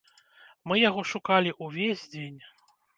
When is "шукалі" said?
1.13-1.57